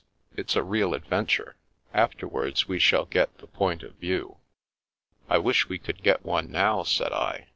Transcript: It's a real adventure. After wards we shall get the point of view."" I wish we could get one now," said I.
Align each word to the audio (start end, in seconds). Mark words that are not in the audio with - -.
It's 0.35 0.55
a 0.55 0.63
real 0.63 0.95
adventure. 0.95 1.57
After 1.93 2.27
wards 2.27 2.67
we 2.67 2.79
shall 2.79 3.05
get 3.05 3.37
the 3.37 3.45
point 3.45 3.83
of 3.83 3.93
view."" 3.97 4.37
I 5.29 5.37
wish 5.37 5.69
we 5.69 5.77
could 5.77 6.01
get 6.01 6.25
one 6.25 6.49
now," 6.49 6.81
said 6.81 7.13
I. 7.13 7.49